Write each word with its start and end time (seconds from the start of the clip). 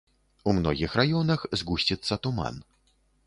У 0.51 0.53
многіх 0.59 0.95
раёнах 0.99 1.45
згусціцца 1.63 2.13
туман. 2.27 2.55